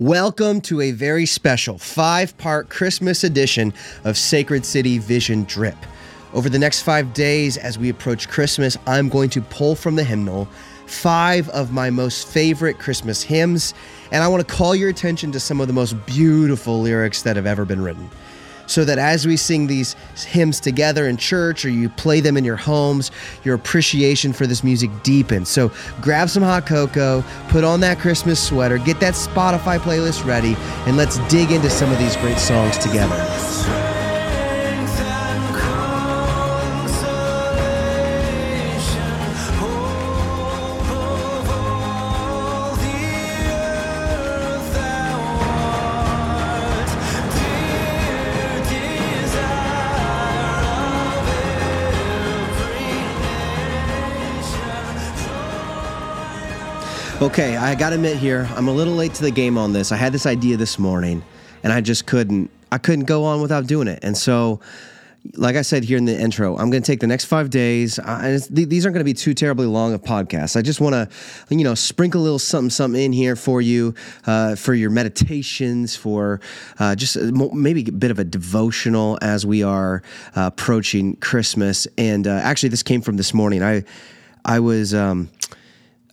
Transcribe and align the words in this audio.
Welcome 0.00 0.60
to 0.60 0.80
a 0.80 0.92
very 0.92 1.26
special 1.26 1.76
five 1.76 2.38
part 2.38 2.68
Christmas 2.68 3.24
edition 3.24 3.74
of 4.04 4.16
Sacred 4.16 4.64
City 4.64 4.98
Vision 4.98 5.42
Drip. 5.42 5.74
Over 6.32 6.48
the 6.48 6.58
next 6.58 6.82
five 6.82 7.12
days, 7.14 7.56
as 7.56 7.80
we 7.80 7.88
approach 7.88 8.28
Christmas, 8.28 8.76
I'm 8.86 9.08
going 9.08 9.28
to 9.30 9.42
pull 9.42 9.74
from 9.74 9.96
the 9.96 10.04
hymnal 10.04 10.44
five 10.86 11.48
of 11.48 11.72
my 11.72 11.90
most 11.90 12.28
favorite 12.28 12.78
Christmas 12.78 13.24
hymns, 13.24 13.74
and 14.12 14.22
I 14.22 14.28
want 14.28 14.46
to 14.46 14.54
call 14.54 14.76
your 14.76 14.88
attention 14.88 15.32
to 15.32 15.40
some 15.40 15.60
of 15.60 15.66
the 15.66 15.72
most 15.72 15.96
beautiful 16.06 16.80
lyrics 16.80 17.22
that 17.22 17.34
have 17.34 17.46
ever 17.46 17.64
been 17.64 17.82
written 17.82 18.08
so 18.68 18.84
that 18.84 18.98
as 18.98 19.26
we 19.26 19.36
sing 19.36 19.66
these 19.66 19.94
hymns 20.14 20.60
together 20.60 21.08
in 21.08 21.16
church 21.16 21.64
or 21.64 21.70
you 21.70 21.88
play 21.88 22.20
them 22.20 22.36
in 22.36 22.44
your 22.44 22.56
homes, 22.56 23.10
your 23.42 23.54
appreciation 23.54 24.32
for 24.32 24.46
this 24.46 24.62
music 24.62 24.90
deepens. 25.02 25.48
So 25.48 25.72
grab 26.00 26.30
some 26.30 26.42
hot 26.42 26.66
cocoa, 26.66 27.24
put 27.48 27.64
on 27.64 27.80
that 27.80 27.98
Christmas 27.98 28.40
sweater, 28.40 28.78
get 28.78 29.00
that 29.00 29.14
Spotify 29.14 29.78
playlist 29.78 30.24
ready, 30.24 30.54
and 30.86 30.96
let's 30.96 31.18
dig 31.28 31.50
into 31.50 31.70
some 31.70 31.90
of 31.90 31.98
these 31.98 32.16
great 32.16 32.38
songs 32.38 32.78
together. 32.78 33.97
Okay, 57.20 57.56
I 57.56 57.74
got 57.74 57.88
to 57.88 57.96
admit 57.96 58.16
here, 58.16 58.48
I'm 58.54 58.68
a 58.68 58.72
little 58.72 58.94
late 58.94 59.12
to 59.14 59.22
the 59.22 59.32
game 59.32 59.58
on 59.58 59.72
this. 59.72 59.90
I 59.90 59.96
had 59.96 60.12
this 60.12 60.24
idea 60.24 60.56
this 60.56 60.78
morning, 60.78 61.24
and 61.64 61.72
I 61.72 61.80
just 61.80 62.06
couldn't. 62.06 62.48
I 62.70 62.78
couldn't 62.78 63.06
go 63.06 63.24
on 63.24 63.42
without 63.42 63.66
doing 63.66 63.88
it. 63.88 63.98
And 64.04 64.16
so, 64.16 64.60
like 65.34 65.56
I 65.56 65.62
said 65.62 65.82
here 65.82 65.98
in 65.98 66.04
the 66.04 66.16
intro, 66.16 66.56
I'm 66.56 66.70
going 66.70 66.80
to 66.80 66.86
take 66.86 67.00
the 67.00 67.08
next 67.08 67.24
five 67.24 67.50
days. 67.50 67.98
Uh, 67.98 68.38
these 68.48 68.86
aren't 68.86 68.94
going 68.94 69.00
to 69.00 69.04
be 69.04 69.14
too 69.14 69.34
terribly 69.34 69.66
long 69.66 69.94
of 69.94 70.02
podcasts. 70.02 70.56
I 70.56 70.62
just 70.62 70.80
want 70.80 70.94
to, 70.94 71.08
you 71.52 71.64
know, 71.64 71.74
sprinkle 71.74 72.20
a 72.20 72.22
little 72.22 72.38
something, 72.38 72.70
something 72.70 73.02
in 73.02 73.12
here 73.12 73.34
for 73.34 73.60
you, 73.60 73.96
uh, 74.24 74.54
for 74.54 74.72
your 74.72 74.90
meditations, 74.90 75.96
for 75.96 76.40
uh, 76.78 76.94
just 76.94 77.16
maybe 77.16 77.84
a 77.88 77.90
bit 77.90 78.12
of 78.12 78.20
a 78.20 78.24
devotional 78.24 79.18
as 79.22 79.44
we 79.44 79.64
are 79.64 80.04
uh, 80.36 80.50
approaching 80.52 81.16
Christmas. 81.16 81.88
And 81.98 82.28
uh, 82.28 82.30
actually, 82.44 82.68
this 82.68 82.84
came 82.84 83.00
from 83.00 83.16
this 83.16 83.34
morning. 83.34 83.60
I, 83.60 83.82
I 84.44 84.60
was. 84.60 84.94
Um, 84.94 85.30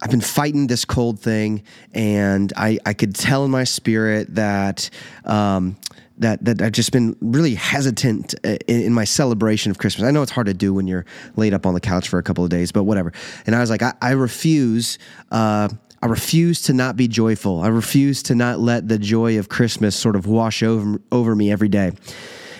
I've 0.02 0.12
been 0.12 0.22
fighting 0.22 0.68
this 0.68 0.86
cold 0.86 1.20
thing, 1.20 1.64
and 1.94 2.52
I, 2.58 2.80
I 2.86 2.94
could 2.94 3.16
tell 3.16 3.46
in 3.46 3.52
my 3.52 3.64
spirit 3.64 4.36
that 4.36 4.90
um, 5.24 5.78
that 6.18 6.44
that 6.46 6.62
I've 6.62 6.74
just 6.74 6.92
been 6.92 7.16
really 7.22 7.56
hesitant 7.56 8.36
uh, 8.44 8.58
in, 8.68 8.82
in, 8.84 8.94
my 8.94 9.06
celebration 9.06 9.72
of 9.72 9.78
Christmas. 9.78 10.08
I 10.08 10.12
know 10.12 10.22
it's 10.22 10.32
hard 10.32 10.48
to 10.48 10.54
do 10.54 10.74
when 10.74 10.88
you're 10.88 11.06
laid 11.36 11.54
up 11.54 11.66
on 11.66 11.74
the 11.74 11.80
couch 11.80 12.08
for 12.08 12.20
a 12.20 12.24
couple 12.24 12.44
of 12.44 12.50
days, 12.50 12.72
but 12.72 12.84
whatever. 12.84 13.14
And 13.46 13.56
I 13.56 13.60
was 13.60 13.70
like, 13.70 13.82
I, 13.82 13.94
I 14.02 14.12
refuse. 14.12 15.00
Uh, 15.32 15.70
I 16.02 16.08
refuse 16.08 16.62
to 16.64 16.74
not 16.74 16.98
be 16.98 17.08
joyful. 17.08 17.62
I 17.62 17.68
refuse 17.68 18.22
to 18.24 18.36
not 18.36 18.60
let 18.60 18.88
the 18.88 19.00
joy 19.00 19.40
of 19.40 19.50
Christmas 19.50 19.96
sort 19.96 20.16
of 20.16 20.28
wash 20.28 20.62
over 20.62 21.02
over 21.12 21.36
me 21.36 21.52
every 21.52 21.70
day. 21.70 21.94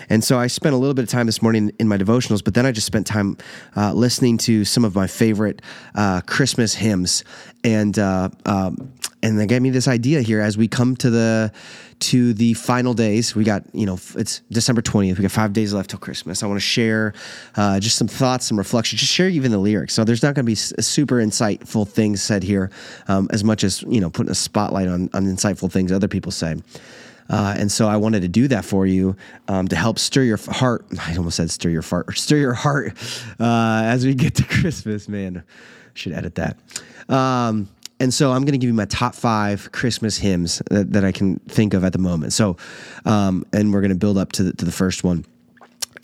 And 0.10 0.24
so 0.24 0.38
I 0.38 0.48
spent 0.48 0.74
a 0.76 0.78
little 0.78 0.94
bit 0.94 1.04
of 1.04 1.10
time 1.10 1.26
this 1.26 1.42
morning 1.42 1.72
in 1.80 1.88
my 1.88 1.98
devotionals, 1.98 2.44
but 2.44 2.54
then 2.54 2.66
I 2.66 2.72
just 2.72 2.88
spent 2.88 3.08
time 3.08 3.38
uh, 3.76 3.94
listening 3.94 4.38
to 4.40 4.66
some 4.66 4.86
of 4.86 4.96
my 4.96 5.08
favorite 5.08 5.62
uh, 5.96 6.22
Christmas 6.22 6.74
hymns, 6.74 7.24
and 7.64 7.98
uh, 7.98 8.30
um, 8.46 8.94
and 9.24 9.40
they 9.40 9.48
gave 9.48 9.62
me 9.62 9.72
this 9.72 9.88
idea 9.88 10.22
here 10.22 10.40
as 10.40 10.58
we 10.58 10.68
come 10.68 10.96
to 10.98 11.10
the 11.10 11.52
to 11.98 12.34
the 12.34 12.54
final 12.54 12.94
days. 12.94 13.36
We 13.36 13.44
got 13.44 13.64
you 13.74 13.86
know 13.86 13.98
it's 14.16 14.42
December 14.52 14.82
twentieth. 14.82 15.18
We 15.18 15.24
got 15.24 15.32
five 15.32 15.54
days 15.54 15.74
left 15.74 15.90
till 15.90 16.00
Christmas. 16.00 16.44
I 16.44 16.48
want 16.48 16.58
to 16.58 16.66
share 16.66 17.14
uh, 17.56 17.80
just 17.80 17.98
some 17.98 18.08
thoughts, 18.08 18.46
some 18.46 18.58
reflections, 18.58 19.02
just 19.02 19.12
share 19.12 19.30
even 19.30 19.52
the 19.52 19.58
lyrics. 19.58 19.94
So 19.94 20.04
there's 20.04 20.22
not 20.22 20.36
going 20.36 20.46
to 20.46 20.50
be 20.50 20.56
super 20.56 21.16
insightful 21.16 21.88
things 21.88 22.22
said 22.22 22.44
here, 22.44 22.70
um, 23.08 23.28
as 23.32 23.44
much 23.44 23.64
as 23.64 23.82
you 23.84 24.00
know 24.00 24.10
putting 24.10 24.32
a 24.32 24.36
spotlight 24.36 24.88
on 24.88 25.10
on 25.14 25.26
insightful 25.26 25.72
things 25.72 25.92
other 25.92 26.08
people 26.08 26.32
say. 26.32 26.56
Uh, 27.30 27.56
and 27.58 27.72
so 27.72 27.88
I 27.88 27.98
wanted 27.98 28.22
to 28.22 28.28
do 28.28 28.48
that 28.50 28.66
for 28.66 28.86
you 28.86 29.16
um, 29.48 29.68
to 29.68 29.76
help 29.76 30.00
stir 30.00 30.24
your 30.24 30.38
heart. 30.38 30.86
I 31.00 31.16
almost 31.16 31.38
said 31.38 31.50
stir 31.52 31.70
your 31.70 31.82
fart, 31.82 32.18
stir 32.18 32.38
your 32.38 32.54
heart 32.54 32.94
uh, 33.40 33.84
as 33.86 34.06
we 34.06 34.14
get 34.14 34.36
to 34.36 34.44
Christmas, 34.62 35.08
man. 35.08 35.44
Should 35.94 36.14
edit 36.14 36.36
that. 36.36 36.58
Um, 37.10 37.70
and 38.00 38.14
so 38.14 38.32
I'm 38.32 38.42
going 38.42 38.52
to 38.52 38.58
give 38.58 38.68
you 38.68 38.74
my 38.74 38.86
top 38.86 39.16
five 39.16 39.72
Christmas 39.72 40.18
hymns 40.18 40.62
that, 40.70 40.92
that 40.92 41.06
I 41.06 41.12
can 41.12 41.40
think 41.48 41.74
of 41.74 41.84
at 41.84 41.94
the 41.94 42.00
moment. 42.00 42.34
So, 42.34 42.58
um, 43.06 43.46
and 43.54 43.74
we're 43.74 43.82
going 43.82 43.90
to 43.90 43.98
build 43.98 44.18
up 44.18 44.34
to 44.34 44.44
the, 44.44 44.54
to 44.54 44.66
the 44.66 44.72
first 44.72 45.04
one. 45.04 45.26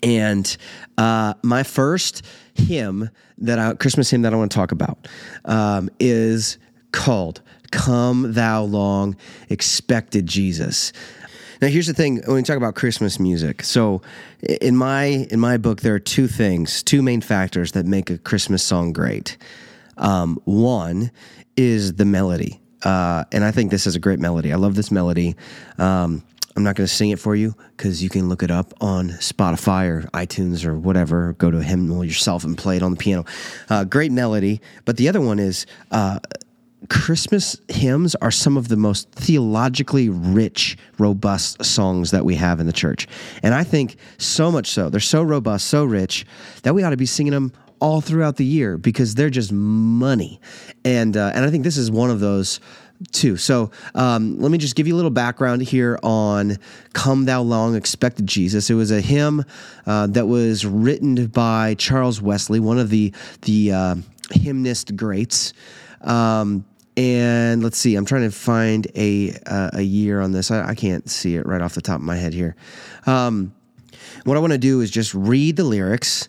And 0.02 0.56
uh, 0.98 1.34
my 1.42 1.62
first 1.62 2.24
hymn 2.54 3.10
that 3.38 3.58
I, 3.58 3.74
Christmas 3.74 4.10
hymn 4.10 4.22
that 4.22 4.32
I 4.32 4.36
want 4.36 4.50
to 4.50 4.54
talk 4.54 4.72
about 4.72 5.06
um, 5.44 5.90
is 6.00 6.58
called 6.92 7.42
Come 7.72 8.34
Thou 8.34 8.62
Long 8.62 9.16
Expected 9.50 10.26
Jesus. 10.26 10.92
Now 11.60 11.68
here's 11.68 11.86
the 11.88 11.94
thing 11.94 12.22
when 12.26 12.36
we 12.36 12.42
talk 12.42 12.56
about 12.56 12.74
Christmas 12.76 13.18
music. 13.18 13.62
So 13.62 14.02
in 14.60 14.76
my 14.76 15.04
in 15.30 15.40
my 15.40 15.56
book 15.56 15.80
there 15.80 15.94
are 15.94 16.00
two 16.00 16.28
things, 16.28 16.82
two 16.82 17.02
main 17.02 17.20
factors 17.20 17.72
that 17.72 17.86
make 17.86 18.10
a 18.10 18.18
Christmas 18.18 18.62
song 18.62 18.92
great. 18.92 19.36
Um, 19.96 20.40
one 20.44 21.10
is 21.56 21.94
the 21.94 22.04
melody. 22.04 22.60
Uh, 22.82 23.24
and 23.30 23.44
I 23.44 23.52
think 23.52 23.70
this 23.70 23.86
is 23.86 23.94
a 23.94 24.00
great 24.00 24.18
melody. 24.18 24.52
I 24.52 24.56
love 24.56 24.74
this 24.74 24.90
melody. 24.90 25.36
Um, 25.78 26.24
I'm 26.56 26.64
not 26.64 26.76
going 26.76 26.86
to 26.86 26.92
sing 26.92 27.10
it 27.10 27.18
for 27.18 27.34
you 27.34 27.54
because 27.76 28.02
you 28.02 28.10
can 28.10 28.28
look 28.28 28.42
it 28.42 28.50
up 28.50 28.74
on 28.80 29.10
Spotify 29.10 29.88
or 29.88 30.02
iTunes 30.12 30.66
or 30.66 30.76
whatever. 30.76 31.32
Go 31.34 31.50
to 31.50 31.58
a 31.58 31.62
hymnal 31.62 32.04
yourself 32.04 32.44
and 32.44 32.58
play 32.58 32.76
it 32.76 32.82
on 32.82 32.90
the 32.90 32.96
piano. 32.96 33.24
Uh, 33.70 33.84
great 33.84 34.12
melody. 34.12 34.60
But 34.84 34.96
the 34.96 35.08
other 35.08 35.20
one 35.20 35.38
is 35.38 35.64
uh, 35.90 36.18
Christmas 36.88 37.56
hymns 37.68 38.14
are 38.16 38.30
some 38.30 38.56
of 38.56 38.68
the 38.68 38.76
most 38.76 39.10
theologically 39.12 40.08
rich, 40.08 40.76
robust 40.98 41.64
songs 41.64 42.10
that 42.10 42.24
we 42.24 42.34
have 42.36 42.60
in 42.60 42.66
the 42.66 42.72
church. 42.72 43.06
And 43.42 43.54
I 43.54 43.64
think 43.64 43.96
so 44.18 44.50
much 44.50 44.68
so, 44.68 44.90
they're 44.90 45.00
so 45.00 45.22
robust, 45.22 45.68
so 45.68 45.84
rich, 45.84 46.26
that 46.62 46.74
we 46.74 46.82
ought 46.82 46.90
to 46.90 46.96
be 46.96 47.06
singing 47.06 47.32
them 47.32 47.52
all 47.80 48.00
throughout 48.00 48.36
the 48.36 48.44
year 48.44 48.78
because 48.78 49.14
they're 49.14 49.30
just 49.30 49.52
money. 49.52 50.40
And, 50.84 51.16
uh, 51.16 51.32
and 51.34 51.44
I 51.44 51.50
think 51.50 51.64
this 51.64 51.76
is 51.76 51.90
one 51.90 52.10
of 52.10 52.20
those 52.20 52.60
too. 53.10 53.36
So 53.36 53.72
um, 53.96 54.38
let 54.38 54.52
me 54.52 54.58
just 54.58 54.76
give 54.76 54.86
you 54.86 54.94
a 54.94 54.96
little 54.96 55.10
background 55.10 55.62
here 55.62 55.98
on 56.04 56.58
Come 56.92 57.24
Thou 57.24 57.42
Long 57.42 57.74
Expected 57.74 58.26
Jesus. 58.26 58.70
It 58.70 58.74
was 58.74 58.92
a 58.92 59.00
hymn 59.00 59.44
uh, 59.86 60.06
that 60.08 60.26
was 60.26 60.64
written 60.64 61.26
by 61.26 61.74
Charles 61.74 62.22
Wesley, 62.22 62.60
one 62.60 62.78
of 62.78 62.90
the, 62.90 63.12
the 63.42 63.72
uh, 63.72 63.94
hymnist 64.30 64.94
greats. 64.94 65.52
Um, 66.02 66.64
and 66.96 67.62
let's 67.62 67.78
see 67.78 67.94
i'm 67.94 68.04
trying 68.04 68.22
to 68.22 68.30
find 68.30 68.86
a 68.94 69.32
uh, 69.46 69.70
a 69.74 69.82
year 69.82 70.20
on 70.20 70.32
this. 70.32 70.50
I, 70.50 70.70
I, 70.70 70.74
can't 70.74 71.08
see 71.08 71.36
it 71.36 71.46
right 71.46 71.60
off 71.60 71.74
the 71.74 71.80
top 71.80 71.96
of 71.96 72.02
my 72.02 72.16
head 72.16 72.34
here. 72.34 72.54
Um, 73.06 73.54
what 74.24 74.36
i 74.36 74.40
want 74.40 74.52
to 74.52 74.58
do 74.58 74.80
is 74.80 74.90
just 74.90 75.14
read 75.14 75.56
the 75.56 75.64
lyrics 75.64 76.28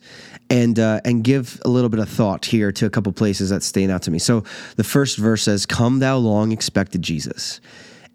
and 0.49 0.77
uh, 0.79 1.01
and 1.03 1.23
give 1.23 1.59
a 1.65 1.69
little 1.69 1.89
bit 1.89 1.99
of 1.99 2.09
thought 2.09 2.45
here 2.45 2.71
to 2.71 2.85
a 2.85 2.89
couple 2.89 3.11
places 3.11 3.49
that 3.49 3.63
stand 3.63 3.91
out 3.91 4.03
to 4.03 4.11
me. 4.11 4.19
So 4.19 4.43
the 4.75 4.83
first 4.83 5.17
verse 5.17 5.43
says 5.43 5.65
come 5.65 5.99
thou 5.99 6.17
long 6.17 6.51
expected 6.51 7.01
jesus. 7.01 7.59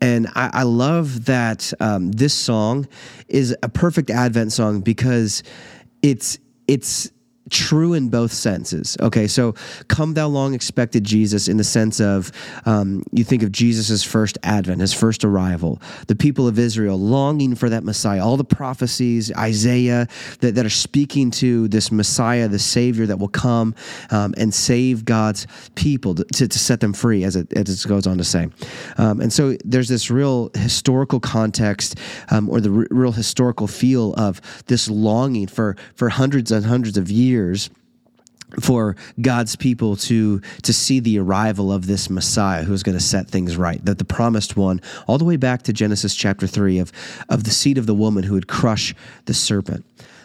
And 0.01 0.29
I, 0.37 0.51
I 0.53 0.63
love 0.63 1.25
that 1.25 1.73
um, 1.81 2.13
this 2.13 2.33
song 2.33 2.87
is 3.27 3.57
a 3.65 3.69
perfect 3.69 4.11
Advent 4.11 4.53
song 4.53 4.81
because 4.81 5.43
it's 6.03 6.39
it's 6.69 7.11
true 7.51 7.95
in 7.95 8.09
both 8.09 8.33
senses. 8.33 8.97
Okay, 9.01 9.27
so 9.27 9.55
come 9.89 10.15
thou 10.15 10.29
long 10.29 10.55
expected 10.55 11.05
Jesus 11.05 11.49
in 11.49 11.57
the 11.57 11.65
sense 11.65 12.01
of 12.01 12.33
um, 12.67 13.03
you 13.13 13.25
think 13.25 13.43
of 13.43 13.53
Jesus' 13.53 14.03
first 14.03 14.39
advent, 14.43 14.81
his 14.81 14.93
first 14.93 15.25
arrival, 15.25 15.81
the 16.07 16.17
people 16.17 16.47
of 16.47 16.59
Israel 16.59 16.99
longing 16.99 17.55
for 17.55 17.69
that 17.69 17.85
Messiah, 17.85 18.25
all 18.25 18.37
the 18.37 18.45
prophecies, 18.45 19.33
Isaiah, 19.37 20.07
that, 20.41 20.55
that 20.55 20.67
are 20.67 20.71
speaking 20.71 21.31
to 21.33 21.69
this 21.69 21.91
Messiah, 21.91 22.49
the 22.49 22.59
Savior 22.59 23.07
that 23.07 23.19
will 23.19 23.29
come 23.29 23.75
um, 24.11 24.35
and 24.37 24.53
save 24.53 25.05
God's 25.05 25.47
people 25.75 26.15
to, 26.15 26.49
to, 26.49 26.59
set 26.59 26.81
them 26.81 26.93
free, 26.93 27.25
as 27.25 27.37
it, 27.37 27.53
as 27.55 27.85
it 27.85 27.89
goes 27.89 28.07
on 28.07 28.19
to 28.19 28.25
say. 28.25 28.49
Um, 28.99 29.21
and 29.21 29.33
so 29.33 29.57
there's 29.65 29.89
this 29.89 30.11
real 30.11 30.51
historical 30.55 31.21
context 31.21 31.99
um, 32.31 32.49
or 32.49 32.61
the 32.61 32.71
r- 32.71 32.87
real 32.91 33.13
historical 33.13 33.67
feel 33.67 34.15
of 34.15 34.41
this 34.67 34.91
longing 34.91 35.47
for, 35.47 35.77
for 35.95 36.09
hundreds 36.09 36.51
and 36.51 36.67
hundreds 36.67 36.97
of 36.97 37.11
years 37.11 37.38
years 37.39 37.71
for 38.61 38.97
God's 39.21 39.57
people 39.57 39.97
to 39.97 40.41
to 40.63 40.73
see 40.73 41.01
the 41.01 41.19
arrival 41.19 41.71
of 41.71 41.87
this 41.87 42.09
Messiah 42.09 42.65
who 42.65 42.73
is 42.73 42.83
going 42.83 42.97
to 42.97 43.05
set 43.05 43.29
things 43.29 43.57
right. 43.57 43.85
That 43.85 43.99
the 43.99 44.05
promised 44.05 44.57
one, 44.57 44.81
all 45.07 45.19
the 45.19 45.25
way 45.25 45.37
back 45.37 45.63
to 45.63 45.73
Genesis 45.73 46.15
chapter 46.15 46.47
three, 46.47 46.79
of 46.79 46.93
of 47.29 47.45
the 47.45 47.51
seed 47.51 47.79
of 47.79 47.87
the 47.87 47.95
woman 47.95 48.25
who 48.25 48.35
would 48.35 48.49
crush 48.49 48.95
the 49.27 49.35
serpent. 49.35 49.85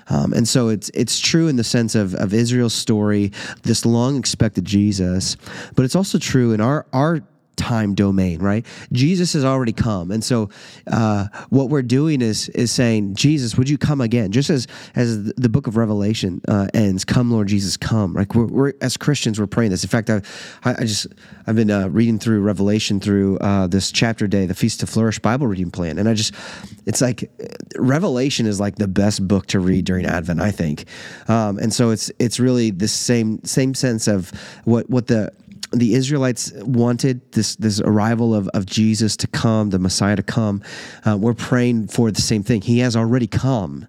Um, 0.09 0.33
and 0.33 0.47
so 0.47 0.69
it's 0.69 0.89
it's 0.93 1.19
true 1.19 1.47
in 1.47 1.55
the 1.55 1.63
sense 1.63 1.95
of, 1.95 2.13
of 2.15 2.33
Israel's 2.33 2.73
story, 2.73 3.31
this 3.63 3.85
long 3.85 4.17
expected 4.17 4.65
Jesus, 4.65 5.37
but 5.75 5.85
it's 5.85 5.95
also 5.95 6.17
true 6.17 6.53
in 6.53 6.61
our 6.61 6.85
our 6.91 7.21
time 7.55 7.95
domain, 7.95 8.39
right? 8.39 8.65
Jesus 8.91 9.33
has 9.33 9.45
already 9.45 9.73
come, 9.73 10.11
and 10.11 10.23
so 10.23 10.49
uh, 10.91 11.27
what 11.49 11.69
we're 11.69 11.81
doing 11.81 12.21
is 12.21 12.49
is 12.49 12.71
saying, 12.71 13.15
Jesus, 13.15 13.57
would 13.57 13.69
you 13.69 13.77
come 13.77 14.01
again? 14.01 14.31
Just 14.31 14.49
as 14.49 14.67
as 14.95 15.23
the 15.33 15.49
book 15.49 15.67
of 15.67 15.77
Revelation 15.77 16.41
uh, 16.47 16.67
ends, 16.73 17.05
"Come, 17.05 17.31
Lord 17.31 17.47
Jesus, 17.47 17.77
come." 17.77 18.13
Like 18.13 18.35
we're, 18.35 18.45
we're, 18.45 18.73
as 18.81 18.97
Christians, 18.97 19.39
we're 19.39 19.47
praying 19.47 19.71
this. 19.71 19.83
In 19.83 19.89
fact, 19.89 20.09
I 20.09 20.21
I 20.63 20.83
just 20.85 21.07
I've 21.47 21.55
been 21.55 21.71
uh, 21.71 21.87
reading 21.89 22.19
through 22.19 22.41
Revelation 22.41 22.99
through 22.99 23.37
uh, 23.39 23.67
this 23.67 23.91
chapter 23.91 24.27
day, 24.27 24.45
the 24.45 24.55
Feast 24.55 24.79
to 24.81 24.87
Flourish 24.87 25.19
Bible 25.19 25.47
reading 25.47 25.71
plan, 25.71 25.97
and 25.97 26.09
I 26.09 26.13
just 26.13 26.33
it's 26.85 27.01
like 27.01 27.29
Revelation 27.77 28.45
is 28.45 28.59
like 28.59 28.75
the 28.75 28.87
best 28.87 29.27
book 29.27 29.47
to 29.47 29.59
read 29.59 29.85
during 29.85 30.05
Advent, 30.05 30.41
I 30.41 30.51
think, 30.51 30.85
um, 31.27 31.57
and 31.59 31.73
so 31.73 31.91
it's 31.91 32.11
it's 32.19 32.39
really 32.39 32.71
the 32.71 32.87
same 32.87 33.43
same 33.43 33.73
sense 33.73 34.07
of 34.07 34.31
what 34.65 34.89
what 34.89 35.07
the 35.07 35.31
the 35.73 35.95
Israelites 35.95 36.51
wanted 36.55 37.31
this 37.31 37.55
this 37.55 37.81
arrival 37.81 38.33
of, 38.33 38.47
of 38.49 38.65
Jesus 38.65 39.17
to 39.17 39.27
come, 39.27 39.71
the 39.71 39.79
Messiah 39.79 40.15
to 40.15 40.23
come. 40.23 40.61
Uh, 41.05 41.17
we're 41.19 41.33
praying 41.33 41.87
for 41.87 42.11
the 42.11 42.21
same 42.21 42.43
thing. 42.43 42.61
He 42.61 42.79
has 42.79 42.95
already 42.95 43.27
come 43.27 43.87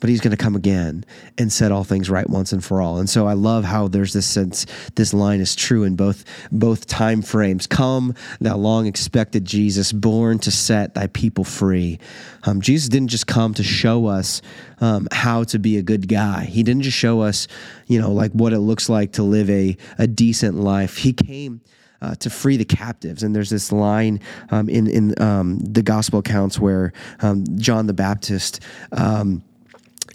but 0.00 0.10
he's 0.10 0.20
going 0.20 0.30
to 0.30 0.36
come 0.36 0.56
again 0.56 1.04
and 1.38 1.52
set 1.52 1.72
all 1.72 1.84
things 1.84 2.10
right 2.10 2.28
once 2.28 2.52
and 2.52 2.64
for 2.64 2.80
all. 2.80 2.98
And 2.98 3.08
so 3.08 3.26
I 3.26 3.32
love 3.32 3.64
how 3.64 3.88
there's 3.88 4.12
this 4.12 4.26
sense 4.26 4.66
this 4.94 5.14
line 5.14 5.40
is 5.40 5.54
true 5.54 5.84
in 5.84 5.96
both 5.96 6.24
both 6.52 6.86
time 6.86 7.22
frames. 7.22 7.66
Come, 7.66 8.14
thou 8.40 8.56
long 8.56 8.86
expected 8.86 9.44
Jesus, 9.44 9.92
born 9.92 10.38
to 10.40 10.50
set 10.50 10.94
thy 10.94 11.06
people 11.08 11.44
free. 11.44 11.98
Um, 12.44 12.60
Jesus 12.60 12.88
didn't 12.88 13.08
just 13.08 13.26
come 13.26 13.54
to 13.54 13.62
show 13.62 14.06
us 14.06 14.42
um, 14.80 15.08
how 15.10 15.44
to 15.44 15.58
be 15.58 15.78
a 15.78 15.82
good 15.82 16.08
guy. 16.08 16.44
He 16.44 16.62
didn't 16.62 16.82
just 16.82 16.96
show 16.96 17.20
us, 17.20 17.48
you 17.86 18.00
know, 18.00 18.12
like 18.12 18.32
what 18.32 18.52
it 18.52 18.60
looks 18.60 18.88
like 18.88 19.12
to 19.12 19.22
live 19.22 19.48
a 19.50 19.76
a 19.98 20.06
decent 20.06 20.56
life. 20.56 20.98
He 20.98 21.12
came. 21.12 21.60
Uh, 22.02 22.14
to 22.16 22.28
free 22.28 22.58
the 22.58 22.64
captives. 22.64 23.22
And 23.22 23.34
there's 23.34 23.48
this 23.48 23.72
line 23.72 24.20
um, 24.50 24.68
in 24.68 24.86
in 24.86 25.20
um, 25.20 25.58
the 25.60 25.82
gospel 25.82 26.18
accounts 26.18 26.58
where 26.58 26.92
um, 27.20 27.44
John 27.56 27.86
the 27.86 27.94
Baptist 27.94 28.60
um, 28.92 29.42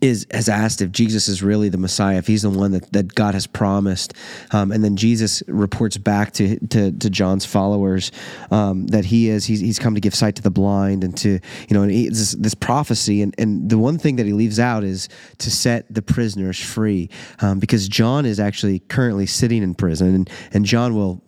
is 0.01 0.25
has 0.31 0.49
asked 0.49 0.81
if 0.81 0.91
Jesus 0.91 1.27
is 1.27 1.43
really 1.43 1.69
the 1.69 1.77
Messiah, 1.77 2.17
if 2.17 2.25
he's 2.25 2.41
the 2.41 2.49
one 2.49 2.71
that, 2.71 2.91
that 2.91 3.13
God 3.13 3.35
has 3.35 3.45
promised. 3.45 4.13
Um, 4.51 4.71
and 4.71 4.83
then 4.83 4.95
Jesus 4.95 5.43
reports 5.47 5.97
back 5.97 6.33
to 6.33 6.59
to, 6.67 6.91
to 6.91 7.09
John's 7.09 7.45
followers 7.45 8.11
um, 8.49 8.87
that 8.87 9.05
he 9.05 9.29
is 9.29 9.45
he's, 9.45 9.59
he's 9.59 9.77
come 9.77 9.93
to 9.93 10.01
give 10.01 10.15
sight 10.15 10.35
to 10.37 10.41
the 10.41 10.49
blind 10.49 11.03
and 11.03 11.15
to 11.17 11.39
you 11.69 11.73
know 11.73 11.83
and 11.83 11.91
this, 11.91 12.31
this 12.31 12.55
prophecy. 12.55 13.21
And, 13.21 13.35
and 13.37 13.69
the 13.69 13.77
one 13.77 13.99
thing 13.99 14.15
that 14.15 14.25
he 14.25 14.33
leaves 14.33 14.59
out 14.59 14.83
is 14.83 15.07
to 15.37 15.51
set 15.51 15.85
the 15.93 16.01
prisoners 16.01 16.59
free 16.59 17.09
um, 17.39 17.59
because 17.59 17.87
John 17.87 18.25
is 18.25 18.39
actually 18.39 18.79
currently 18.79 19.27
sitting 19.27 19.61
in 19.61 19.75
prison 19.75 20.15
and, 20.15 20.29
and 20.51 20.65
John 20.65 20.95
will 20.95 21.21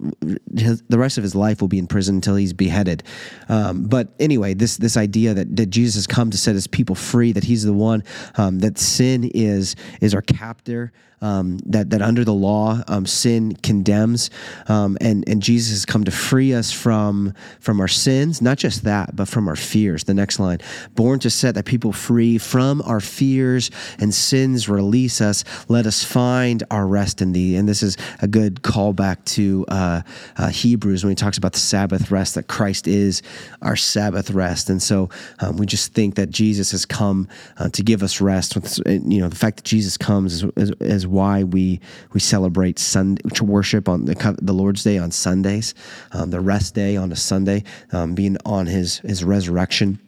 his, 0.57 0.81
the 0.89 0.97
rest 0.97 1.17
of 1.17 1.23
his 1.23 1.35
life 1.35 1.61
will 1.61 1.67
be 1.67 1.77
in 1.77 1.85
prison 1.85 2.15
until 2.15 2.35
he's 2.35 2.53
beheaded. 2.53 3.03
Um, 3.49 3.85
but 3.85 4.09
anyway, 4.19 4.55
this 4.55 4.77
this 4.77 4.97
idea 4.97 5.35
that, 5.35 5.55
that 5.57 5.67
Jesus 5.67 5.95
has 5.95 6.07
come 6.07 6.31
to 6.31 6.37
set 6.37 6.55
his 6.55 6.65
people 6.65 6.95
free, 6.95 7.31
that 7.33 7.43
he's 7.43 7.63
the 7.63 7.73
one 7.73 8.03
um, 8.35 8.62
that 8.63 8.79
sin 8.79 9.29
is 9.33 9.75
is 10.01 10.13
our 10.13 10.21
captor 10.21 10.91
um, 11.23 11.57
that 11.65 11.89
that 11.91 12.01
under 12.01 12.25
the 12.25 12.33
law 12.33 12.81
um, 12.87 13.05
sin 13.05 13.55
condemns, 13.55 14.29
um, 14.67 14.97
and 14.99 15.23
and 15.27 15.41
Jesus 15.41 15.71
has 15.71 15.85
come 15.85 16.03
to 16.03 16.11
free 16.11 16.53
us 16.53 16.71
from 16.71 17.33
from 17.61 17.79
our 17.79 17.87
sins. 17.87 18.41
Not 18.41 18.57
just 18.57 18.83
that, 18.83 19.15
but 19.15 19.29
from 19.29 19.47
our 19.47 19.55
fears. 19.55 20.03
The 20.03 20.13
next 20.13 20.37
line: 20.37 20.59
born 20.95 21.19
to 21.19 21.29
set 21.29 21.55
that 21.55 21.63
people 21.63 21.93
free 21.93 22.37
from 22.37 22.81
our 22.81 22.99
fears 22.99 23.71
and 23.99 24.13
sins. 24.13 24.67
Release 24.67 25.21
us. 25.21 25.45
Let 25.69 25.87
us 25.87 26.03
find 26.03 26.61
our 26.69 26.85
rest 26.85 27.21
in 27.21 27.31
Thee. 27.31 27.55
And 27.55 27.69
this 27.69 27.81
is 27.83 27.95
a 28.21 28.27
good 28.27 28.55
callback 28.61 29.23
to 29.35 29.65
uh, 29.69 30.01
uh, 30.35 30.49
Hebrews 30.49 31.05
when 31.05 31.11
he 31.11 31.15
talks 31.15 31.37
about 31.37 31.53
the 31.53 31.59
Sabbath 31.59 32.11
rest. 32.11 32.35
That 32.35 32.47
Christ 32.49 32.85
is 32.85 33.21
our 33.61 33.77
Sabbath 33.77 34.29
rest, 34.31 34.69
and 34.69 34.83
so 34.83 35.09
um, 35.39 35.55
we 35.55 35.65
just 35.67 35.93
think 35.93 36.15
that 36.15 36.31
Jesus 36.31 36.71
has 36.71 36.85
come 36.85 37.29
uh, 37.57 37.69
to 37.69 37.81
give 37.81 38.03
us 38.03 38.19
rest. 38.19 38.52
You 38.85 39.21
know, 39.21 39.29
the 39.29 39.35
fact 39.35 39.57
that 39.57 39.65
Jesus 39.65 39.97
comes 39.97 40.43
is, 40.43 40.51
is, 40.55 40.71
is 40.79 41.07
why 41.07 41.43
we 41.43 41.79
we 42.13 42.19
celebrate 42.19 42.79
Sunday 42.79 43.21
worship 43.41 43.89
on 43.89 44.05
the 44.05 44.37
the 44.41 44.53
Lord's 44.53 44.83
Day 44.83 44.97
on 44.97 45.11
Sundays, 45.11 45.73
um, 46.11 46.29
the 46.29 46.41
rest 46.41 46.75
day 46.75 46.97
on 46.97 47.11
a 47.11 47.15
Sunday, 47.15 47.63
um, 47.91 48.15
being 48.15 48.37
on 48.45 48.65
His 48.65 48.99
His 48.99 49.23
resurrection 49.23 49.99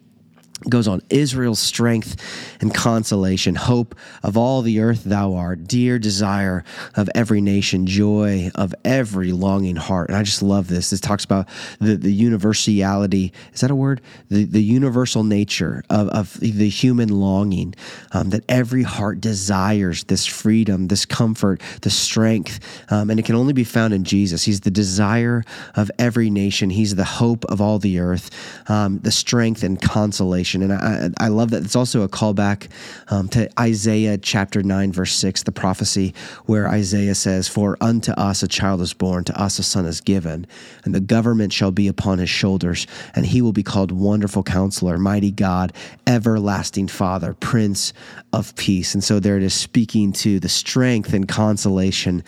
goes 0.68 0.88
on 0.88 1.02
Israel's 1.10 1.58
strength 1.58 2.16
and 2.60 2.74
consolation, 2.74 3.54
hope 3.54 3.94
of 4.22 4.36
all 4.36 4.62
the 4.62 4.80
earth 4.80 5.04
thou 5.04 5.34
art, 5.34 5.68
dear 5.68 5.98
desire 5.98 6.64
of 6.94 7.10
every 7.14 7.40
nation, 7.40 7.86
joy 7.86 8.50
of 8.54 8.74
every 8.84 9.32
longing 9.32 9.76
heart. 9.76 10.08
And 10.08 10.16
I 10.16 10.22
just 10.22 10.42
love 10.42 10.68
this. 10.68 10.90
This 10.90 11.00
talks 11.00 11.24
about 11.24 11.46
the, 11.78 11.96
the 11.96 12.12
universality, 12.12 13.32
is 13.52 13.60
that 13.60 13.70
a 13.70 13.74
word? 13.74 14.00
The, 14.30 14.44
the 14.44 14.62
universal 14.62 15.24
nature 15.24 15.84
of, 15.90 16.08
of 16.08 16.40
the 16.40 16.68
human 16.68 17.10
longing, 17.10 17.74
um, 18.12 18.30
that 18.30 18.44
every 18.48 18.82
heart 18.82 19.20
desires 19.20 20.04
this 20.04 20.24
freedom, 20.24 20.88
this 20.88 21.04
comfort, 21.04 21.60
the 21.82 21.90
strength. 21.90 22.60
Um, 22.90 23.10
and 23.10 23.20
it 23.20 23.26
can 23.26 23.34
only 23.34 23.52
be 23.52 23.64
found 23.64 23.92
in 23.92 24.04
Jesus. 24.04 24.44
He's 24.44 24.60
the 24.60 24.70
desire 24.70 25.44
of 25.74 25.90
every 25.98 26.30
nation, 26.30 26.70
He's 26.70 26.94
the 26.94 27.04
hope 27.04 27.44
of 27.44 27.60
all 27.60 27.78
the 27.78 27.98
earth, 27.98 28.30
um, 28.70 29.00
the 29.00 29.12
strength 29.12 29.62
and 29.62 29.80
consolation 29.80 30.45
and 30.54 30.72
I, 30.72 31.10
I 31.18 31.28
love 31.28 31.50
that. 31.50 31.64
It's 31.64 31.76
also 31.76 32.02
a 32.02 32.08
callback 32.08 32.68
um, 33.08 33.28
to 33.30 33.48
Isaiah 33.60 34.18
chapter 34.18 34.62
9, 34.62 34.92
verse 34.92 35.12
6, 35.14 35.42
the 35.42 35.52
prophecy 35.52 36.14
where 36.46 36.68
Isaiah 36.68 37.14
says, 37.14 37.48
For 37.48 37.76
unto 37.80 38.12
us 38.12 38.42
a 38.42 38.48
child 38.48 38.80
is 38.80 38.92
born, 38.92 39.24
to 39.24 39.40
us 39.40 39.58
a 39.58 39.62
son 39.62 39.86
is 39.86 40.00
given, 40.00 40.46
and 40.84 40.94
the 40.94 41.00
government 41.00 41.52
shall 41.52 41.70
be 41.70 41.88
upon 41.88 42.18
his 42.18 42.30
shoulders, 42.30 42.86
and 43.14 43.26
he 43.26 43.42
will 43.42 43.52
be 43.52 43.62
called 43.62 43.90
Wonderful 43.90 44.42
Counselor, 44.42 44.98
Mighty 44.98 45.30
God, 45.30 45.72
Everlasting 46.06 46.88
Father, 46.88 47.34
Prince 47.34 47.92
of 48.32 48.54
Peace. 48.56 48.94
And 48.94 49.02
so 49.02 49.18
there 49.20 49.36
it 49.36 49.42
is 49.42 49.54
speaking 49.54 50.12
to 50.12 50.38
the 50.38 50.48
strength 50.48 51.12
and 51.12 51.26
consolation 51.26 52.22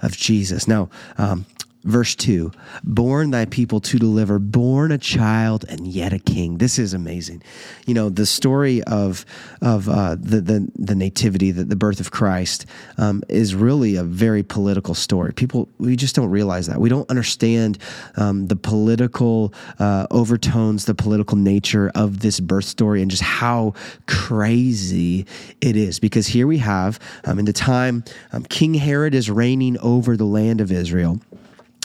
of 0.00 0.16
Jesus. 0.16 0.68
Now, 0.68 0.90
um, 1.18 1.46
Verse 1.84 2.14
2 2.14 2.52
Born 2.84 3.30
thy 3.30 3.44
people 3.44 3.80
to 3.80 3.98
deliver, 3.98 4.38
born 4.38 4.92
a 4.92 4.98
child 4.98 5.64
and 5.68 5.86
yet 5.86 6.12
a 6.12 6.18
king. 6.18 6.58
This 6.58 6.78
is 6.78 6.94
amazing. 6.94 7.42
You 7.86 7.94
know, 7.94 8.08
the 8.08 8.26
story 8.26 8.82
of, 8.84 9.24
of 9.60 9.88
uh, 9.88 10.16
the, 10.18 10.40
the, 10.40 10.70
the 10.76 10.94
nativity, 10.94 11.50
the, 11.50 11.64
the 11.64 11.76
birth 11.76 11.98
of 11.98 12.12
Christ, 12.12 12.66
um, 12.98 13.22
is 13.28 13.54
really 13.54 13.96
a 13.96 14.04
very 14.04 14.44
political 14.44 14.94
story. 14.94 15.32
People, 15.32 15.68
we 15.78 15.96
just 15.96 16.14
don't 16.14 16.30
realize 16.30 16.68
that. 16.68 16.80
We 16.80 16.88
don't 16.88 17.08
understand 17.10 17.78
um, 18.16 18.46
the 18.46 18.56
political 18.56 19.52
uh, 19.80 20.06
overtones, 20.12 20.84
the 20.84 20.94
political 20.94 21.36
nature 21.36 21.90
of 21.96 22.20
this 22.20 22.38
birth 22.38 22.64
story, 22.64 23.02
and 23.02 23.10
just 23.10 23.24
how 23.24 23.74
crazy 24.06 25.26
it 25.60 25.76
is. 25.76 25.98
Because 25.98 26.28
here 26.28 26.46
we 26.46 26.58
have, 26.58 27.00
um, 27.24 27.40
in 27.40 27.44
the 27.44 27.52
time, 27.52 28.04
um, 28.32 28.44
King 28.44 28.74
Herod 28.74 29.16
is 29.16 29.28
reigning 29.28 29.78
over 29.78 30.16
the 30.16 30.24
land 30.24 30.60
of 30.60 30.70
Israel 30.70 31.20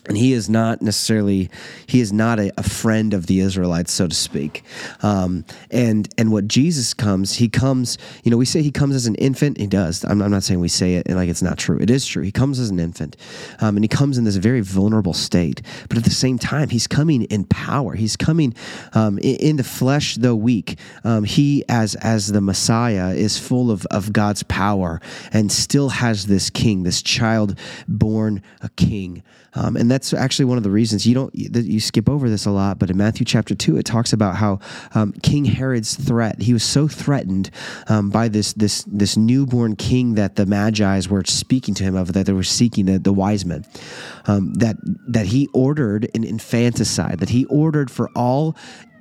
and 0.07 0.17
he 0.17 0.33
is 0.33 0.49
not 0.49 0.81
necessarily 0.81 1.49
he 1.85 1.99
is 1.99 2.13
not 2.13 2.39
a, 2.39 2.51
a, 2.57 2.63
friend 2.63 3.13
of 3.13 3.27
the 3.27 3.39
israelites 3.39 3.91
so 3.91 4.07
to 4.07 4.15
speak. 4.15 4.63
Um, 5.01 5.45
and 5.71 6.07
and 6.17 6.31
what 6.31 6.47
jesus 6.47 6.93
comes 6.93 7.35
he 7.35 7.49
comes 7.49 7.97
you 8.23 8.31
know 8.31 8.37
we 8.37 8.45
say 8.45 8.61
he 8.61 8.71
comes 8.71 8.95
as 8.95 9.07
an 9.07 9.15
infant. 9.15 9.57
He 9.57 9.67
does. 9.67 10.03
I'm, 10.03 10.21
I'm 10.21 10.31
not 10.31 10.43
saying 10.43 10.59
we 10.59 10.67
say 10.67 10.95
it 10.95 11.09
like 11.09 11.29
it's 11.29 11.41
not 11.41 11.57
true. 11.57 11.79
It 11.79 11.89
is 11.89 12.05
true. 12.05 12.23
He 12.23 12.31
comes 12.31 12.59
as 12.59 12.69
an 12.69 12.79
infant. 12.79 13.17
Um, 13.59 13.77
and 13.77 13.83
he 13.83 13.87
comes 13.87 14.17
in 14.17 14.23
this 14.23 14.35
very 14.35 14.61
vulnerable 14.61 15.13
state. 15.13 15.61
But 15.89 15.97
at 15.97 16.03
the 16.03 16.09
same 16.09 16.37
time 16.37 16.69
he's 16.69 16.87
coming 16.87 17.23
in 17.23 17.45
power. 17.45 17.95
He's 17.95 18.15
coming 18.15 18.55
um, 18.93 19.17
in, 19.19 19.35
in, 19.37 19.57
the 19.57 19.63
flesh 19.63 20.15
though 20.15 20.35
weak. 20.35 20.77
Um, 21.03 21.23
he 21.23 21.63
as 21.67 21.95
as 21.95 22.31
the 22.31 22.41
messiah 22.41 23.13
is 23.13 23.37
full 23.37 23.71
of, 23.71 23.85
of 23.87 24.13
god's 24.13 24.43
power 24.43 25.01
and 25.33 25.51
still 25.51 25.89
has 25.89 26.27
this 26.27 26.49
king 26.49 26.83
this 26.83 27.01
child 27.01 27.57
born 27.87 28.41
a 28.61 28.69
king 28.69 29.23
um, 29.57 29.75
and 29.75 29.89
that's 29.89 30.13
actually 30.13 30.45
one 30.45 30.57
of 30.57 30.63
the 30.63 30.69
reasons 30.69 31.05
you 31.05 31.15
don't 31.15 31.33
you 31.33 31.79
skip 31.79 32.07
over 32.07 32.29
this 32.29 32.45
a 32.45 32.51
lot. 32.51 32.77
But 32.79 32.89
in 32.89 32.97
Matthew 32.97 33.25
chapter 33.25 33.55
two, 33.55 33.77
it 33.77 33.85
talks 33.85 34.13
about 34.13 34.35
how 34.35 34.59
um, 34.93 35.13
King 35.23 35.45
Herod's 35.45 35.95
threat. 35.95 36.41
He 36.41 36.53
was 36.53 36.63
so 36.63 36.87
threatened 36.87 37.49
um, 37.87 38.09
by 38.09 38.27
this 38.27 38.53
this 38.53 38.83
this 38.83 39.17
newborn 39.17 39.75
king 39.75 40.15
that 40.15 40.35
the 40.35 40.45
Magi's 40.45 41.09
were 41.09 41.23
speaking 41.25 41.73
to 41.75 41.83
him 41.83 41.95
of 41.95 42.13
that 42.13 42.25
they 42.25 42.33
were 42.33 42.43
seeking 42.43 42.85
the, 42.85 42.99
the 42.99 43.13
wise 43.13 43.45
men. 43.45 43.65
Um, 44.25 44.53
that 44.55 44.77
that 45.07 45.27
he 45.27 45.47
ordered 45.53 46.09
an 46.13 46.23
infanticide. 46.23 47.19
That 47.19 47.29
he 47.29 47.45
ordered 47.45 47.89
for 47.89 48.09
all 48.15 48.55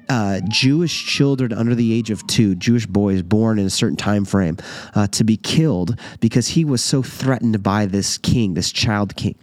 uh, 0.08 0.40
Jewish 0.48 1.06
children 1.06 1.52
under 1.52 1.74
the 1.74 1.92
age 1.92 2.10
of 2.10 2.26
two, 2.26 2.54
Jewish 2.54 2.86
boys 2.86 3.22
born 3.22 3.58
in 3.58 3.66
a 3.66 3.70
certain 3.70 3.96
time 3.96 4.24
frame, 4.24 4.56
uh, 4.94 5.06
to 5.08 5.24
be 5.24 5.36
killed 5.36 5.98
because 6.20 6.48
he 6.48 6.64
was 6.64 6.82
so 6.82 7.02
threatened 7.02 7.62
by 7.62 7.86
this 7.86 8.18
king, 8.18 8.54
this 8.54 8.72
child 8.72 9.16
king. 9.16 9.36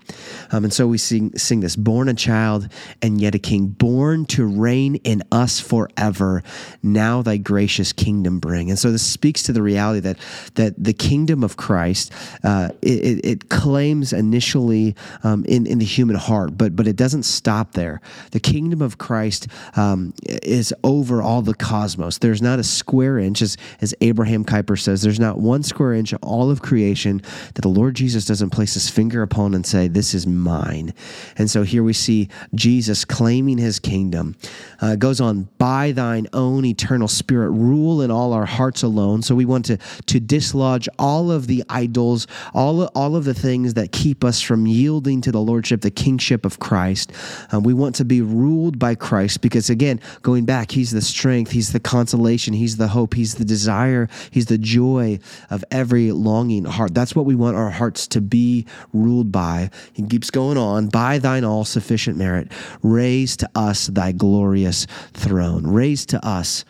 Um, 0.51 0.63
and 0.63 0.73
so 0.73 0.87
we 0.87 0.97
sing, 0.97 1.37
sing 1.37 1.59
this 1.59 1.75
born 1.75 2.09
a 2.09 2.13
child 2.13 2.69
and 3.01 3.19
yet 3.19 3.35
a 3.35 3.39
king, 3.39 3.67
born 3.67 4.25
to 4.25 4.45
reign 4.45 4.95
in 4.95 5.23
us 5.31 5.59
forever. 5.59 6.43
Now 6.81 7.21
thy 7.21 7.37
gracious 7.37 7.93
kingdom 7.93 8.39
bring. 8.39 8.69
And 8.69 8.79
so 8.79 8.91
this 8.91 9.05
speaks 9.05 9.43
to 9.43 9.53
the 9.53 9.61
reality 9.61 9.99
that, 10.01 10.17
that 10.55 10.81
the 10.81 10.93
kingdom 10.93 11.43
of 11.43 11.57
Christ, 11.57 12.11
uh, 12.43 12.69
it, 12.81 13.25
it, 13.25 13.49
claims 13.49 14.13
initially 14.13 14.95
um, 15.23 15.43
in, 15.45 15.67
in 15.67 15.77
the 15.77 15.85
human 15.85 16.15
heart, 16.15 16.57
but, 16.57 16.75
but 16.75 16.87
it 16.87 16.95
doesn't 16.95 17.23
stop 17.23 17.73
there. 17.73 18.01
The 18.31 18.39
kingdom 18.39 18.81
of 18.81 18.97
Christ 18.97 19.47
um, 19.75 20.13
is 20.53 20.71
over 20.83 21.19
all 21.19 21.41
the 21.41 21.55
cosmos. 21.55 22.19
There's 22.19 22.41
not 22.41 22.59
a 22.59 22.63
square 22.63 23.17
inch, 23.17 23.41
as, 23.41 23.57
as 23.81 23.95
Abraham 24.01 24.45
Kuyper 24.45 24.79
says, 24.79 25.01
there's 25.01 25.19
not 25.19 25.39
one 25.39 25.63
square 25.63 25.93
inch 25.93 26.13
of 26.13 26.19
all 26.21 26.51
of 26.51 26.61
creation 26.61 27.23
that 27.55 27.63
the 27.63 27.69
Lord 27.69 27.95
Jesus 27.95 28.23
doesn't 28.25 28.51
place 28.51 28.75
his 28.75 28.87
finger 28.87 29.23
upon 29.23 29.55
and 29.55 29.65
say, 29.65 29.87
This 29.87 30.13
is 30.13 30.27
mine. 30.27 30.93
And 31.39 31.49
so 31.49 31.63
here 31.63 31.81
we 31.81 31.93
see 31.93 32.29
Jesus 32.53 33.03
claiming 33.03 33.57
his 33.57 33.79
kingdom. 33.79 34.35
Uh, 34.79 34.95
goes 34.95 35.19
on, 35.19 35.49
by 35.57 35.91
thine 35.91 36.27
own 36.33 36.65
eternal 36.65 37.07
spirit, 37.07 37.49
rule 37.49 38.03
in 38.03 38.11
all 38.11 38.31
our 38.31 38.45
hearts 38.45 38.83
alone. 38.83 39.23
So 39.23 39.33
we 39.33 39.45
want 39.45 39.65
to, 39.65 39.77
to 40.05 40.19
dislodge 40.19 40.87
all 40.99 41.31
of 41.31 41.47
the 41.47 41.63
idols, 41.67 42.27
all, 42.53 42.83
all 42.93 43.15
of 43.15 43.25
the 43.25 43.33
things 43.33 43.73
that 43.73 43.91
keep 43.91 44.23
us 44.23 44.39
from 44.39 44.67
yielding 44.67 45.19
to 45.21 45.31
the 45.31 45.41
Lordship, 45.41 45.81
the 45.81 45.89
kingship 45.89 46.45
of 46.45 46.59
Christ. 46.59 47.11
Um, 47.51 47.63
we 47.63 47.73
want 47.73 47.95
to 47.95 48.05
be 48.05 48.21
ruled 48.21 48.77
by 48.77 48.93
Christ 48.93 49.41
because, 49.41 49.71
again, 49.71 49.99
going 50.21 50.42
back, 50.45 50.71
He's 50.71 50.91
the 50.91 51.01
strength, 51.01 51.51
He's 51.51 51.71
the 51.71 51.79
consolation, 51.79 52.53
He's 52.53 52.77
the 52.77 52.89
hope, 52.89 53.13
He's 53.13 53.35
the 53.35 53.45
desire, 53.45 54.09
He's 54.31 54.47
the 54.47 54.57
joy 54.57 55.19
of 55.49 55.63
every 55.71 56.11
longing 56.11 56.65
heart. 56.65 56.93
That's 56.93 57.15
what 57.15 57.25
we 57.25 57.35
want 57.35 57.57
our 57.57 57.69
hearts 57.69 58.07
to 58.07 58.21
be 58.21 58.65
ruled 58.93 59.31
by. 59.31 59.69
He 59.93 60.03
keeps 60.03 60.29
going 60.29 60.57
on 60.57 60.89
by 60.89 61.19
thine 61.19 61.43
all 61.43 61.65
sufficient 61.65 62.17
merit, 62.17 62.51
raise 62.81 63.37
to 63.37 63.49
us 63.55 63.87
thy 63.87 64.11
glorious 64.11 64.87
throne. 65.13 65.65
Raise 65.65 66.05
to 66.07 66.25
us 66.25 66.65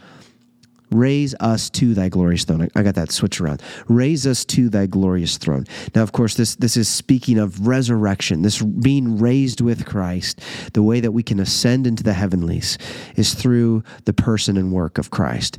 Raise 0.94 1.36
us 1.40 1.70
to 1.72 1.94
thy 1.94 2.10
glorious 2.10 2.44
throne. 2.44 2.70
I 2.76 2.84
got 2.84 2.96
that 2.96 3.12
switch 3.12 3.42
around. 3.42 3.62
Raise 3.88 4.28
us 4.28 4.46
to 4.46 4.70
thy 4.70 4.86
glorious 4.86 5.38
throne. 5.38 5.66
Now, 5.96 6.04
of 6.04 6.12
course, 6.12 6.36
this, 6.36 6.56
this 6.56 6.78
is 6.78 6.88
speaking 6.88 7.40
of 7.40 7.68
resurrection, 7.68 8.42
this 8.42 8.62
being 8.62 9.18
raised 9.18 9.62
with 9.62 9.86
Christ. 9.86 10.40
The 10.74 10.84
way 10.84 11.00
that 11.00 11.12
we 11.12 11.24
can 11.24 11.40
ascend 11.40 11.88
into 11.88 12.04
the 12.04 12.14
heavenlies 12.14 12.78
is 13.16 13.34
through 13.34 13.84
the 14.06 14.14
person 14.14 14.58
and 14.58 14.72
work 14.72 14.98
of 14.98 15.10
Christ. 15.10 15.58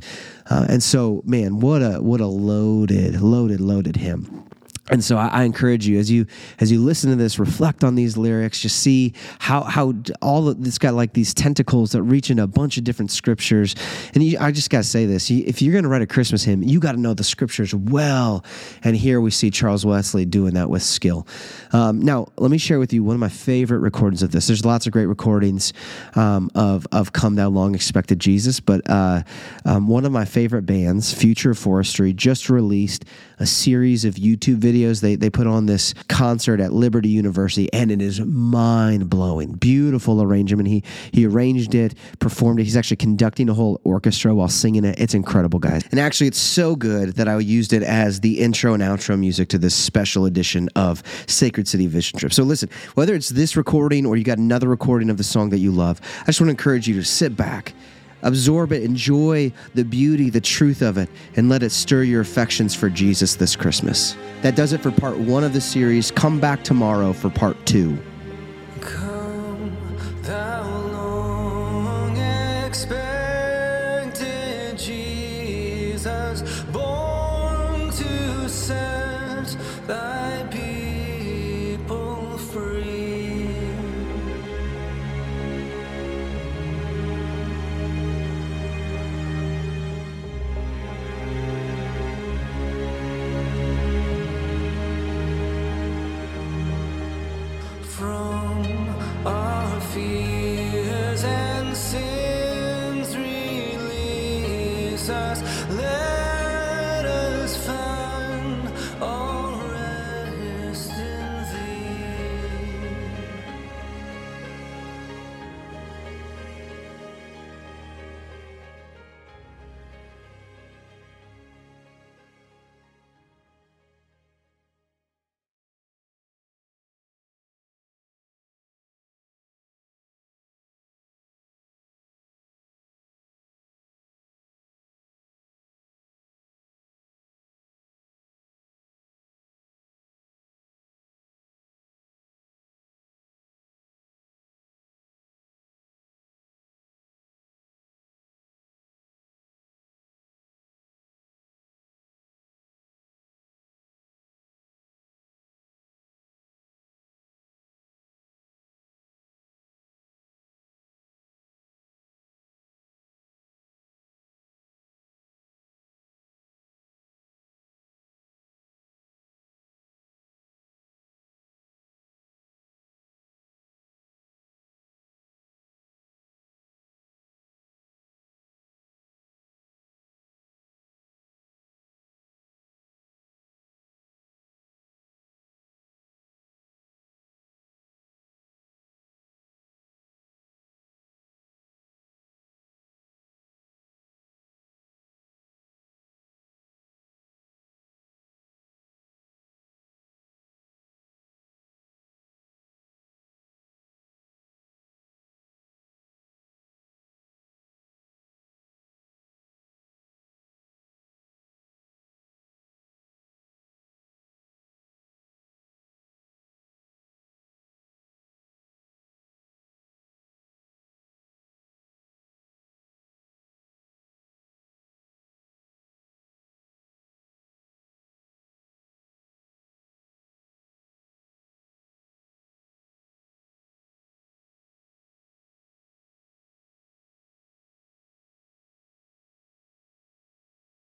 Uh, 0.49 0.65
and 0.69 0.81
so, 0.81 1.21
man, 1.25 1.59
what 1.59 1.81
a 1.81 2.01
what 2.01 2.21
a 2.21 2.27
loaded, 2.27 3.19
loaded, 3.21 3.59
loaded 3.59 3.97
hymn. 3.97 4.45
And 4.91 5.03
so 5.03 5.17
I, 5.17 5.27
I, 5.27 5.43
encourage 5.43 5.87
you 5.87 5.97
as 5.97 6.11
you 6.11 6.27
as 6.59 6.71
you 6.71 6.79
listen 6.79 7.09
to 7.09 7.15
this, 7.15 7.39
reflect 7.39 7.83
on 7.83 7.95
these 7.95 8.17
lyrics, 8.17 8.59
just 8.59 8.79
see 8.79 9.13
how 9.39 9.63
how 9.63 9.93
all 10.21 10.47
of, 10.47 10.79
got 10.79 10.93
like 10.93 11.13
these 11.13 11.33
tentacles 11.33 11.93
that 11.93 12.03
reach 12.03 12.29
into 12.29 12.43
a 12.43 12.47
bunch 12.47 12.77
of 12.77 12.83
different 12.83 13.09
scriptures. 13.09 13.75
And 14.13 14.23
you, 14.23 14.37
I 14.39 14.51
just 14.51 14.69
got 14.69 14.79
to 14.79 14.83
say 14.83 15.07
this: 15.07 15.31
if 15.31 15.59
you're 15.59 15.71
going 15.71 15.85
to 15.85 15.89
write 15.89 16.03
a 16.03 16.07
Christmas 16.07 16.43
hymn, 16.43 16.61
you 16.61 16.79
got 16.79 16.91
to 16.91 16.99
know 16.99 17.15
the 17.15 17.23
scriptures 17.23 17.73
well. 17.73 18.45
And 18.83 18.95
here 18.95 19.19
we 19.19 19.31
see 19.31 19.49
Charles 19.49 19.87
Wesley 19.87 20.23
doing 20.23 20.53
that 20.53 20.69
with 20.69 20.83
skill. 20.83 21.25
Um, 21.71 21.99
now, 21.99 22.27
let 22.37 22.51
me 22.51 22.59
share 22.59 22.77
with 22.77 22.93
you 22.93 23.03
one 23.03 23.15
of 23.15 23.19
my 23.19 23.29
favorite 23.29 23.79
recordings 23.79 24.21
of 24.21 24.31
this. 24.31 24.45
There's 24.45 24.65
lots 24.65 24.85
of 24.85 24.93
great 24.93 25.07
recordings 25.07 25.73
um, 26.13 26.51
of 26.53 26.85
of 26.91 27.11
"Come 27.11 27.33
Thou 27.33 27.49
Long 27.49 27.73
Expected 27.73 28.19
Jesus," 28.19 28.59
but 28.59 28.87
uh, 28.87 29.23
um, 29.65 29.87
one 29.87 30.05
of 30.05 30.11
my 30.11 30.25
favorite 30.25 30.67
bands, 30.67 31.11
Future 31.11 31.55
Forestry, 31.55 32.13
just 32.13 32.51
released 32.51 33.03
a 33.39 33.45
series 33.45 34.05
of 34.05 34.15
YouTube 34.15 34.57
videos. 34.57 35.01
They, 35.01 35.15
they 35.15 35.29
put 35.29 35.47
on 35.47 35.65
this 35.65 35.93
concert 36.07 36.59
at 36.59 36.73
Liberty 36.73 37.09
University, 37.09 37.71
and 37.73 37.91
it 37.91 38.01
is 38.01 38.19
mind 38.21 39.09
blowing. 39.09 39.53
Beautiful 39.53 40.21
arrangement. 40.21 40.67
He, 40.67 40.83
he 41.11 41.25
arranged 41.25 41.75
it, 41.75 41.95
performed 42.19 42.59
it. 42.59 42.63
He's 42.63 42.77
actually 42.77 42.97
conducting 42.97 43.49
a 43.49 43.53
whole 43.53 43.79
orchestra 43.83 44.33
while 44.33 44.49
singing 44.49 44.85
it. 44.85 44.99
It's 44.99 45.13
incredible, 45.13 45.59
guys. 45.59 45.83
And 45.91 45.99
actually, 45.99 46.27
it's 46.27 46.39
so 46.39 46.75
good 46.75 47.15
that 47.15 47.27
I 47.27 47.37
used 47.39 47.73
it 47.73 47.83
as 47.83 48.19
the 48.21 48.39
intro 48.39 48.73
and 48.73 48.83
outro 48.83 49.17
music 49.19 49.49
to 49.49 49.57
this 49.57 49.75
special 49.75 50.25
edition 50.25 50.69
of 50.75 51.03
Sacred 51.27 51.67
City 51.67 51.87
Vision 51.87 52.19
Trip. 52.19 52.33
So 52.33 52.43
listen, 52.43 52.69
whether 52.95 53.15
it's 53.15 53.29
this 53.29 53.57
recording 53.57 54.05
or 54.05 54.15
you 54.15 54.23
got 54.23 54.37
another 54.37 54.67
recording 54.67 55.09
of 55.09 55.17
the 55.17 55.23
song 55.23 55.49
that 55.49 55.59
you 55.59 55.71
love, 55.71 56.01
I 56.21 56.25
just 56.27 56.39
want 56.39 56.47
to 56.47 56.51
encourage 56.51 56.87
you 56.87 56.95
to 56.95 57.03
sit 57.03 57.35
back 57.35 57.73
Absorb 58.25 58.71
it, 58.71 58.83
enjoy 58.83 59.53
the 59.75 59.85
beauty, 59.85 60.31
the 60.31 60.41
truth 60.41 60.81
of 60.81 60.97
it, 60.97 61.09
and 61.35 61.47
let 61.47 61.61
it 61.61 61.71
stir 61.71 62.01
your 62.01 62.21
affections 62.21 62.73
for 62.73 62.89
Jesus 62.89 63.35
this 63.35 63.55
Christmas. 63.55 64.17
That 64.41 64.55
does 64.55 64.73
it 64.73 64.81
for 64.81 64.91
part 64.91 65.17
one 65.17 65.43
of 65.43 65.53
the 65.53 65.61
series. 65.61 66.09
Come 66.09 66.39
back 66.39 66.63
tomorrow 66.63 67.13
for 67.13 67.29
part 67.29 67.63
two. 67.65 67.97
born 76.73 77.91
to 77.91 78.49